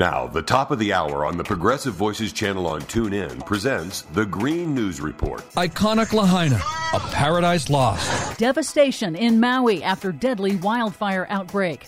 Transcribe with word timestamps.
Now, 0.00 0.26
the 0.26 0.40
top 0.40 0.70
of 0.70 0.78
the 0.78 0.94
hour 0.94 1.26
on 1.26 1.36
the 1.36 1.44
Progressive 1.44 1.92
Voices 1.92 2.32
channel 2.32 2.66
on 2.66 2.80
TuneIn 2.80 3.44
presents 3.44 4.00
the 4.00 4.24
Green 4.24 4.74
News 4.74 4.98
Report. 4.98 5.46
Iconic 5.56 6.14
Lahaina, 6.14 6.58
a 6.94 7.00
paradise 7.12 7.68
lost. 7.68 8.38
Devastation 8.38 9.14
in 9.14 9.38
Maui 9.38 9.82
after 9.82 10.10
deadly 10.10 10.56
wildfire 10.56 11.26
outbreak. 11.28 11.86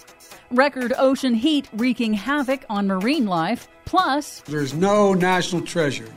Record 0.50 0.92
ocean 0.98 1.32
heat 1.32 1.70
wreaking 1.72 2.12
havoc 2.12 2.66
on 2.68 2.86
marine 2.86 3.24
life. 3.24 3.66
Plus, 3.86 4.40
there's 4.40 4.74
no 4.74 5.14
national 5.14 5.62
treasure, 5.62 6.12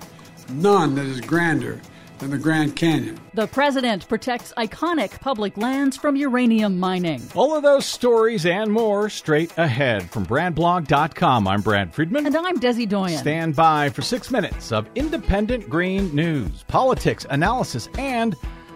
none 0.50 0.96
that 0.96 1.06
is 1.06 1.22
grander 1.22 1.80
than 2.20 2.32
the 2.32 2.38
Grand 2.38 2.76
Canyon. 2.76 3.20
The 3.34 3.48
president 3.48 4.08
protects 4.08 4.54
iconic 4.58 5.20
public 5.20 5.58
lands 5.58 5.98
from 5.98 6.16
uranium 6.16 6.80
mining. 6.80 7.22
All 7.36 7.56
of 7.56 7.64
those 7.64 7.86
stories 7.86 8.46
and 8.46 8.72
more 8.72 9.10
straight 9.10 9.52
ahead 9.58 10.10
from 10.10 10.26
BradBlog.com. 10.26 11.48
I'm 11.48 11.62
Brad 11.62 11.94
Friedman. 11.94 12.26
And 12.26 12.36
I'm 12.36 12.60
Desi 12.60 12.88
Doyen. 12.88 13.18
Stand 13.18 13.56
by 13.56 13.90
for 13.90 14.02
six 14.02 14.32
minutes 14.32 14.72
of 14.72 14.88
independent 14.96 15.70
green 15.70 16.14
news, 16.16 16.64
politics, 16.68 17.26
analysis, 17.30 17.90
and 17.98 18.36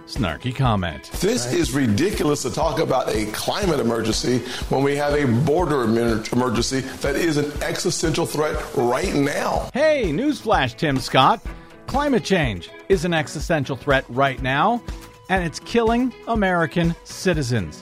snarky 0.09 0.55
comment. 0.55 1.11
This 1.19 1.53
is 1.53 1.71
ridiculous 1.71 2.41
to 2.41 2.49
talk 2.49 2.79
about 2.79 3.09
a 3.09 3.27
climate 3.27 3.79
emergency 3.79 4.39
when 4.69 4.83
we 4.83 4.95
have 4.95 5.13
a 5.13 5.25
border 5.43 5.83
emergency 5.83 6.79
that 6.79 7.15
is 7.15 7.37
an 7.37 7.51
existential 7.61 8.25
threat 8.25 8.55
right 8.75 9.13
now. 9.13 9.69
Hey, 9.73 10.05
newsflash, 10.05 10.75
Tim 10.75 10.97
Scott. 10.97 11.41
Climate 11.89 12.23
change 12.23 12.69
is 12.87 13.03
an 13.03 13.15
existential 13.15 13.75
threat 13.75 14.05
right 14.09 14.39
now, 14.43 14.79
and 15.27 15.43
it's 15.43 15.59
killing 15.59 16.13
American 16.27 16.95
citizens. 17.03 17.81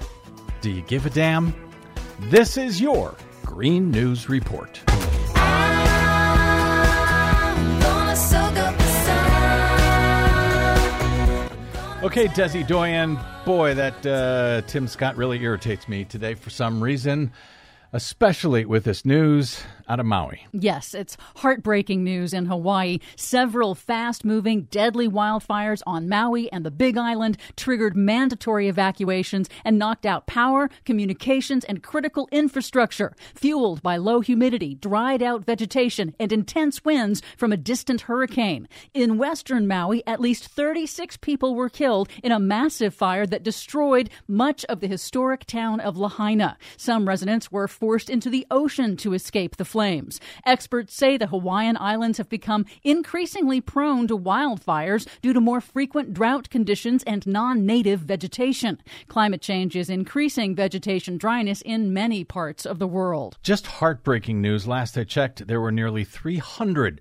Do 0.62 0.72
you 0.72 0.82
give 0.84 1.06
a 1.06 1.10
damn? 1.10 1.54
This 2.18 2.56
is 2.56 2.80
your 2.80 3.18
Green 3.44 3.92
News 3.92 4.30
Report. 4.30 4.80
Okay, 12.02 12.30
Desi 12.30 12.66
Doyen, 12.66 13.20
boy, 13.46 13.74
that 13.74 14.06
uh, 14.06 14.62
Tim 14.68 14.88
Scott 14.88 15.18
really 15.18 15.44
irritates 15.44 15.90
me 15.90 16.06
today 16.06 16.34
for 16.34 16.50
some 16.50 16.82
reason 16.82 17.34
especially 17.94 18.66
with 18.66 18.84
this 18.84 19.06
news 19.06 19.62
out 19.88 20.00
of 20.00 20.06
Maui. 20.06 20.46
Yes, 20.52 20.94
it's 20.94 21.18
heartbreaking 21.38 22.04
news 22.04 22.34
in 22.34 22.46
Hawaii. 22.46 23.00
Several 23.16 23.76
fast 23.76 24.26
moving, 24.26 24.64
deadly 24.64 25.08
wildfires 25.08 25.82
on 25.86 26.10
Maui 26.10 26.52
and 26.52 26.66
the 26.66 26.72
Big 26.72 26.98
Island 26.98 27.38
triggered 27.56 27.96
mandatory 27.96 28.68
evacuations 28.68 29.50
and 29.64 29.78
knocked 29.78 30.06
out 30.06 30.28
power, 30.28 30.70
communications, 30.86 31.64
and 31.66 31.84
critical 31.84 32.28
infrastructure, 32.32 33.16
fueled 33.34 33.82
by 33.82 33.98
low 33.98 34.22
humidity, 34.22 34.76
dried 34.76 35.24
out 35.24 35.46
vegetation, 35.46 36.14
and 36.20 36.32
intense 36.32 36.84
winds 36.84 37.22
from 37.38 37.52
a 37.52 37.58
distant 37.58 38.02
hurricane. 38.02 38.68
In 38.94 39.18
western 39.18 39.68
Maui, 39.68 40.04
at 40.06 40.22
least 40.22 40.46
36 40.46 41.18
people 41.18 41.56
were 41.56 41.70
killed 41.70 42.10
in 42.24 42.32
a 42.32 42.40
massive 42.40 42.94
fire 42.94 43.26
that 43.26 43.44
destroyed 43.44 44.10
much 44.28 44.66
of 44.66 44.80
the 44.80 44.88
historic 44.88 45.46
town 45.46 45.80
of 45.80 45.98
Lahaina. 45.98 46.58
Some 46.76 47.08
residents 47.08 47.52
were 47.52 47.68
forced 47.68 48.10
into 48.10 48.30
the 48.30 48.46
ocean 48.52 48.98
to 48.98 49.14
escape 49.14 49.58
the 49.58 49.66
flames. 49.78 50.20
Experts 50.44 50.96
say 50.96 51.18
the 51.18 51.28
Hawaiian 51.28 51.78
Islands 51.80 52.18
have 52.18 52.30
become 52.30 52.66
increasingly 52.84 53.62
prone 53.62 54.08
to 54.08 54.18
wildfires 54.18 55.06
due 55.22 55.34
to 55.34 55.40
more 55.40 55.62
frequent 55.62 56.16
drought 56.16 56.50
conditions 56.50 57.04
and 57.04 57.28
non 57.28 57.64
native 57.64 58.00
vegetation. 58.00 58.82
Climate 59.08 59.40
change 59.40 59.76
is 59.76 59.88
increasing 59.88 60.56
vegetation 60.56 61.20
dryness 61.20 61.62
in 61.62 61.94
many 61.94 62.24
parts 62.24 62.66
of 62.66 62.80
the 62.80 62.88
world. 62.88 63.38
Just 63.44 63.68
heartbreaking 63.68 64.42
news. 64.42 64.66
Last 64.66 64.98
I 64.98 65.04
checked, 65.04 65.46
there 65.46 65.62
were 65.62 65.72
nearly 65.72 66.04
300 66.04 67.00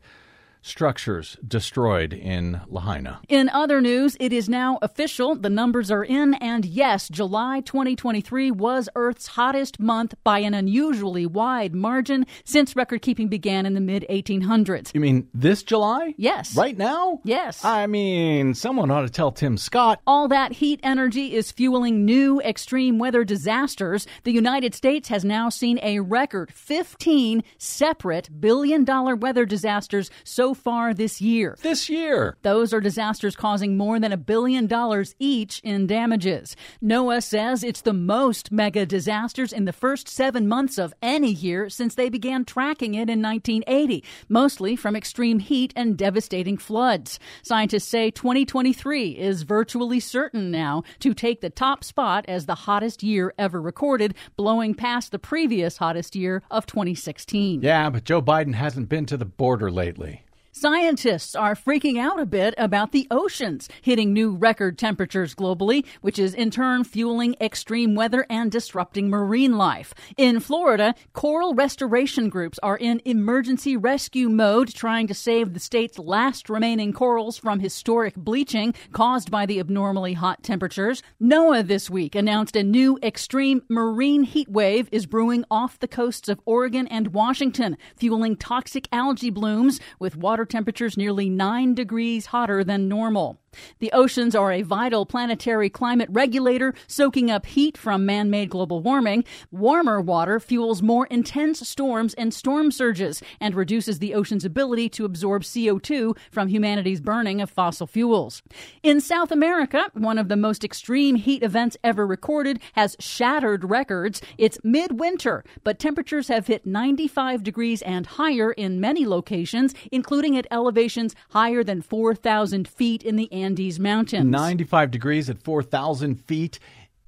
structures 0.67 1.36
destroyed 1.47 2.12
in 2.12 2.61
Lahaina. 2.67 3.20
In 3.28 3.48
other 3.50 3.81
news, 3.81 4.17
it 4.19 4.33
is 4.33 4.48
now 4.48 4.78
official. 4.83 5.36
The 5.36 5.48
numbers 5.48 5.91
are 5.91 6.05
in, 6.05 6.34
and 6.34 6.65
yes, 6.65 7.09
July 7.09 7.60
2023 7.60 8.50
was 8.50 8.88
Earth's 8.97 9.28
hottest 9.28 9.78
month 9.78 10.15
by 10.25 10.41
an 10.41 10.55
unusually 10.55 11.25
wide 11.25 11.75
margin 11.75 12.26
since 12.44 12.75
record 12.75 13.03
keeping 13.03 13.28
began 13.28 13.65
in 13.65 13.75
the 13.75 13.81
mid 13.81 14.05
1800s. 14.10 14.93
You 14.93 15.00
mean 15.00 15.28
this 15.32 15.62
July? 15.62 16.15
Yes. 16.16 16.56
Right 16.56 16.76
now? 16.76 17.21
Yes. 17.22 17.65
I 17.65 17.87
mean, 17.87 18.55
someone 18.55 18.91
ought 18.91 19.03
to 19.03 19.09
tell 19.09 19.31
Tim 19.31 19.56
Scott. 19.56 20.00
All 20.06 20.28
that 20.28 20.53
heat 20.53 20.81
energy 20.82 21.34
is 21.34 21.53
fueling 21.53 22.05
new 22.05 22.41
extreme 22.41 22.99
weather 22.99 23.25
disasters. 23.25 24.06
The 24.25 24.32
United 24.32 24.75
States 24.75 25.09
has 25.09 25.25
now 25.25 25.49
seen 25.49 25.78
a 25.82 26.00
record 26.00 26.53
15 26.53 27.44
separate 27.59 28.41
billion 28.41 28.84
dollar 28.84 29.15
weather 29.15 29.47
disasters 29.47 30.10
so 30.25 30.56
far 30.56 30.94
this 30.94 31.21
year. 31.21 31.56
This 31.62 31.89
year. 31.89 32.37
Those 32.43 32.72
are 32.72 32.81
disasters 32.81 33.37
causing 33.37 33.77
more 33.77 34.00
than 34.00 34.12
a 34.12 34.17
billion 34.17 34.67
dollars 34.67 35.15
each 35.19 35.61
in 35.61 35.87
damages. 35.87 36.56
NOAA 36.83 37.22
says 37.22 37.62
it's 37.62 37.83
the 37.83 37.93
most 37.93 38.50
mega 38.50 38.87
disasters 38.87 39.53
in 39.53 39.65
the 39.65 39.72
first 39.72 40.09
seven 40.09 40.49
months 40.49 40.78
of 40.78 40.94
any 41.03 41.31
year 41.31 41.69
since 41.69 41.94
they 41.94 42.09
began 42.09 42.44
tracking 42.44 42.94
it 42.94 43.11
in 43.11 43.22
1980, 43.22 44.03
mostly 44.28 44.77
from 44.77 44.97
extreme 44.97 45.39
heat 45.39 45.72
and 45.77 45.97
devastating 45.97 46.56
floods. 46.56 47.19
Scientists 47.43 47.88
say 47.88 48.11
2023 48.11 49.11
is 49.11 49.43
virtually 49.43 50.00
certain 50.00 50.50
now 50.50 50.83
to 51.00 51.15
take 51.15 51.41
the 51.41 51.50
top 51.50 51.84
spot 51.84 52.25
as 52.28 52.47
the 52.47 52.55
hottest 52.55 53.03
year 53.03 53.34
ever 53.38 53.61
recorded, 53.61 54.15
blowing 54.37 54.75
past 54.75 55.12
the 55.12 55.19
previous 55.19 55.77
hottest 55.78 56.17
year 56.17 56.43
of 56.50 56.67
2016. 56.67 57.62
Yeah, 57.62 57.91
but 57.91 58.05
Joe 58.05 58.23
Biden 58.23 58.55
hasn't 58.55 58.88
been 58.88 59.06
to 59.06 59.17
the 59.17 59.25
border 59.25 59.71
lately. 59.71 60.23
Scientists 60.59 61.34
are 61.34 61.55
freaking 61.55 61.99
out 61.99 62.19
a 62.19 62.25
bit 62.25 62.55
about 62.56 62.91
the 62.91 63.06
oceans 63.11 63.69
hitting 63.83 64.15
new 64.15 64.34
record 64.34 64.78
temperatures 64.78 65.34
globally, 65.34 65.84
which 66.00 66.19
is 66.19 66.33
in 66.33 66.50
turn 66.50 66.83
fueling 66.83 67.37
extreme 67.43 67.94
weather 67.94 68.25
and 68.31 68.50
disrupting 68.50 69.11
marine 69.11 69.59
life. 69.59 69.93
In 70.17 70.41
Florida, 70.41 70.94
coral 71.12 71.53
restoration 71.53 72.31
groups 72.31 72.59
are 72.62 72.78
in 72.78 73.03
emergency 73.05 73.77
rescue 73.77 74.31
mode 74.31 74.72
trying 74.72 75.06
to 75.09 75.12
save 75.12 75.53
the 75.53 75.61
state's 75.61 75.99
last 75.99 76.49
remaining 76.49 76.91
corals 76.94 77.37
from 77.37 77.61
historic 77.61 78.15
bleaching 78.17 78.73
caused 78.93 79.31
by 79.31 79.44
the 79.44 79.61
abnormally 79.61 80.15
hot 80.15 80.43
temperatures. 80.43 81.03
NOAA 81.21 81.67
this 81.67 81.91
week 81.91 82.15
announced 82.15 82.56
a 82.56 82.62
new 82.62 82.99
extreme 83.03 83.61
marine 83.69 84.23
heat 84.23 84.49
wave 84.49 84.88
is 84.91 85.05
brewing 85.05 85.44
off 85.50 85.78
the 85.81 85.87
coasts 85.87 86.31
of 86.31 86.41
Oregon 86.47 86.87
and 86.87 87.09
Washington, 87.09 87.77
fueling 87.94 88.37
toxic 88.37 88.88
algae 88.91 89.28
blooms 89.28 89.81
with 89.99 90.17
water 90.17 90.45
temperatures 90.46 90.96
nearly 90.96 91.28
9 91.28 91.74
degrees 91.74 92.26
hotter 92.26 92.64
than 92.64 92.88
normal. 92.88 93.38
The 93.78 93.93
oceans 93.93 94.34
are 94.34 94.53
a 94.53 94.62
vital 94.62 95.06
planetary 95.06 95.71
climate 95.71 96.09
regulator, 96.11 96.75
soaking 96.87 97.31
up 97.31 97.47
heat 97.47 97.78
from 97.78 98.06
man 98.06 98.31
made 98.31 98.50
global 98.50 98.81
warming. 98.81 99.25
Warmer 99.50 100.00
water 100.00 100.41
fuels 100.41 100.83
more 100.83 101.06
intense 101.06 101.67
storms 101.69 102.15
and 102.15 102.33
storm 102.33 102.71
surges 102.71 103.22
and 103.41 103.55
reduces 103.55 103.99
the 103.99 104.15
ocean's 104.15 104.44
ability 104.44 104.89
to 104.91 105.05
absorb 105.05 105.43
CO2 105.43 106.17
from 106.31 106.49
humanity's 106.49 107.00
burning 107.00 107.41
of 107.41 107.50
fossil 107.50 107.87
fuels. 107.87 108.43
In 108.83 109.00
South 109.00 109.31
America, 109.31 109.91
one 109.94 110.19
of 110.19 110.28
the 110.28 110.37
most 110.37 110.65
extreme 110.65 111.17
heat 111.17 111.43
events 111.43 111.77
ever 111.83 112.06
recorded 112.06 112.61
has 112.75 112.97
shattered 112.99 113.65
records. 113.65 114.21
It's 114.38 114.59
midwinter, 114.62 115.44
but 115.65 115.78
temperatures 115.78 116.28
have 116.28 116.47
hit 116.47 116.67
95 116.67 117.43
degrees 117.43 117.83
and 117.83 118.06
higher 118.06 118.53
in 118.53 118.81
many 118.81 119.06
locations, 119.06 119.75
including 119.91 120.37
at 120.37 120.47
elevations 120.50 121.15
higher 121.31 121.62
than 121.65 121.83
4,000 121.83 122.69
feet 122.69 123.03
in 123.03 123.17
the 123.17 123.33
Andes 123.33 123.45
Mountains. 123.78 124.30
95 124.30 124.90
degrees 124.90 125.30
at 125.30 125.42
4,000 125.42 126.16
feet 126.16 126.58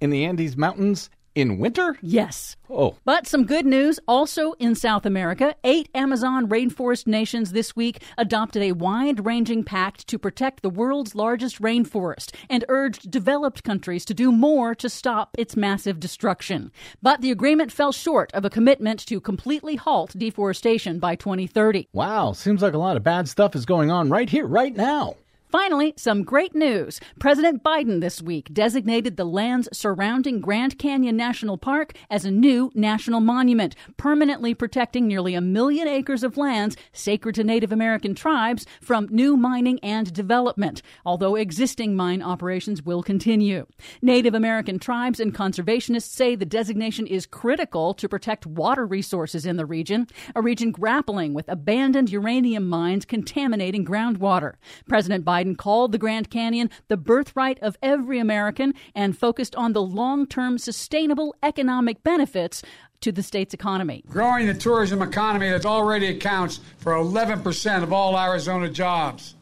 in 0.00 0.10
the 0.10 0.24
Andes 0.24 0.56
Mountains 0.56 1.10
in 1.38 1.58
winter? 1.58 1.96
Yes. 2.02 2.56
Oh. 2.68 2.96
But 3.04 3.26
some 3.26 3.44
good 3.44 3.64
news 3.64 4.00
also 4.08 4.52
in 4.54 4.74
South 4.74 5.06
America. 5.06 5.54
Eight 5.62 5.88
Amazon 5.94 6.48
rainforest 6.48 7.06
nations 7.06 7.52
this 7.52 7.76
week 7.76 8.02
adopted 8.16 8.62
a 8.62 8.72
wide 8.72 9.24
ranging 9.24 9.62
pact 9.62 10.08
to 10.08 10.18
protect 10.18 10.62
the 10.62 10.70
world's 10.70 11.14
largest 11.14 11.62
rainforest 11.62 12.34
and 12.50 12.64
urged 12.68 13.10
developed 13.10 13.62
countries 13.62 14.04
to 14.06 14.14
do 14.14 14.32
more 14.32 14.74
to 14.74 14.88
stop 14.88 15.30
its 15.38 15.56
massive 15.56 16.00
destruction. 16.00 16.72
But 17.02 17.20
the 17.20 17.30
agreement 17.30 17.70
fell 17.72 17.92
short 17.92 18.32
of 18.34 18.44
a 18.44 18.50
commitment 18.50 19.06
to 19.06 19.20
completely 19.20 19.76
halt 19.76 20.14
deforestation 20.16 20.98
by 20.98 21.14
2030. 21.14 21.88
Wow, 21.92 22.32
seems 22.32 22.62
like 22.62 22.74
a 22.74 22.78
lot 22.78 22.96
of 22.96 23.04
bad 23.04 23.28
stuff 23.28 23.54
is 23.54 23.64
going 23.64 23.90
on 23.90 24.10
right 24.10 24.28
here, 24.28 24.46
right 24.46 24.74
now. 24.74 25.14
Finally, 25.50 25.94
some 25.96 26.24
great 26.24 26.54
news. 26.54 27.00
President 27.18 27.62
Biden 27.62 28.02
this 28.02 28.20
week 28.20 28.52
designated 28.52 29.16
the 29.16 29.24
lands 29.24 29.66
surrounding 29.72 30.40
Grand 30.40 30.78
Canyon 30.78 31.16
National 31.16 31.56
Park 31.56 31.94
as 32.10 32.26
a 32.26 32.30
new 32.30 32.70
national 32.74 33.20
monument, 33.20 33.74
permanently 33.96 34.52
protecting 34.52 35.06
nearly 35.06 35.32
a 35.34 35.40
million 35.40 35.88
acres 35.88 36.22
of 36.22 36.36
lands 36.36 36.76
sacred 36.92 37.34
to 37.34 37.44
Native 37.44 37.72
American 37.72 38.14
tribes 38.14 38.66
from 38.82 39.08
new 39.10 39.38
mining 39.38 39.78
and 39.82 40.12
development, 40.12 40.82
although 41.06 41.34
existing 41.34 41.96
mine 41.96 42.20
operations 42.20 42.82
will 42.82 43.02
continue. 43.02 43.66
Native 44.02 44.34
American 44.34 44.78
tribes 44.78 45.18
and 45.18 45.34
conservationists 45.34 46.12
say 46.12 46.34
the 46.34 46.44
designation 46.44 47.06
is 47.06 47.24
critical 47.24 47.94
to 47.94 48.06
protect 48.06 48.44
water 48.44 48.84
resources 48.86 49.46
in 49.46 49.56
the 49.56 49.64
region, 49.64 50.08
a 50.34 50.42
region 50.42 50.72
grappling 50.72 51.32
with 51.32 51.48
abandoned 51.48 52.10
uranium 52.10 52.68
mines 52.68 53.06
contaminating 53.06 53.82
groundwater. 53.82 54.56
President 54.86 55.24
Biden 55.38 55.56
called 55.56 55.92
the 55.92 55.98
Grand 55.98 56.30
Canyon 56.30 56.70
the 56.88 56.96
birthright 56.96 57.58
of 57.60 57.76
every 57.82 58.18
American 58.18 58.74
and 58.94 59.16
focused 59.16 59.54
on 59.54 59.72
the 59.72 59.82
long 59.82 60.26
term 60.26 60.58
sustainable 60.58 61.34
economic 61.42 62.02
benefits 62.02 62.62
to 63.00 63.12
the 63.12 63.22
state's 63.22 63.54
economy. 63.54 64.02
Growing 64.08 64.46
the 64.46 64.54
tourism 64.54 65.00
economy 65.00 65.48
that 65.50 65.64
already 65.64 66.08
accounts 66.08 66.58
for 66.78 66.92
11% 66.92 67.82
of 67.82 67.92
all 67.92 68.18
Arizona 68.18 68.68
jobs. 68.68 69.36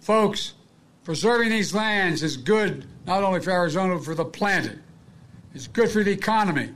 Folks, 0.00 0.54
preserving 1.02 1.50
these 1.50 1.74
lands 1.74 2.22
is 2.22 2.36
good 2.36 2.86
not 3.04 3.24
only 3.24 3.40
for 3.40 3.50
Arizona, 3.50 3.96
but 3.96 4.04
for 4.04 4.14
the 4.14 4.24
planet. 4.24 4.78
It's 5.54 5.66
good 5.66 5.90
for 5.90 6.04
the 6.04 6.12
economy. 6.12 6.70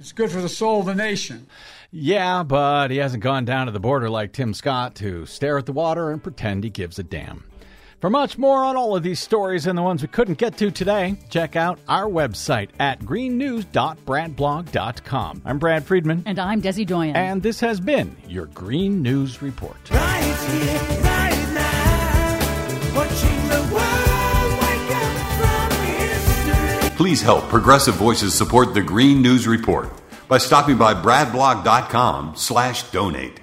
It's 0.00 0.12
good 0.12 0.30
for 0.30 0.40
the 0.40 0.48
soul 0.48 0.80
of 0.80 0.86
the 0.86 0.94
nation. 0.94 1.46
Yeah, 1.90 2.42
but 2.42 2.90
he 2.90 2.98
hasn't 2.98 3.22
gone 3.22 3.44
down 3.44 3.66
to 3.66 3.72
the 3.72 3.80
border 3.80 4.08
like 4.08 4.32
Tim 4.32 4.54
Scott 4.54 4.94
to 4.96 5.26
stare 5.26 5.58
at 5.58 5.66
the 5.66 5.72
water 5.72 6.10
and 6.10 6.22
pretend 6.22 6.64
he 6.64 6.70
gives 6.70 6.98
a 6.98 7.02
damn. 7.02 7.44
For 8.00 8.10
much 8.10 8.36
more 8.36 8.62
on 8.62 8.76
all 8.76 8.94
of 8.94 9.02
these 9.02 9.20
stories 9.20 9.66
and 9.66 9.76
the 9.76 9.82
ones 9.82 10.02
we 10.02 10.08
couldn't 10.08 10.36
get 10.36 10.58
to 10.58 10.70
today, 10.70 11.16
check 11.30 11.56
out 11.56 11.78
our 11.88 12.04
website 12.04 12.68
at 12.78 13.00
greennews.bradblog.com. 13.00 15.42
I'm 15.44 15.58
Brad 15.58 15.82
Friedman. 15.84 16.22
And 16.26 16.38
I'm 16.38 16.60
Desi 16.60 16.86
Doyen. 16.86 17.16
And 17.16 17.42
this 17.42 17.58
has 17.60 17.80
been 17.80 18.14
your 18.28 18.44
Green 18.46 19.00
News 19.02 19.40
Report. 19.40 19.76
Right 19.90 20.22
here, 20.22 20.78
right 21.02 21.48
now, 21.54 22.38
watching 22.94 23.48
the 23.48 23.60
world 23.72 24.52
wake 24.60 24.90
up 24.94 25.16
from 25.40 25.70
history. 25.86 26.90
Please 26.98 27.22
help 27.22 27.44
Progressive 27.44 27.94
Voices 27.94 28.34
support 28.34 28.74
the 28.74 28.82
Green 28.82 29.22
News 29.22 29.48
Report 29.48 29.88
by 30.28 30.36
stopping 30.36 30.76
by 30.76 30.92
bradblog.com 30.92 32.34
slash 32.36 32.82
donate. 32.90 33.40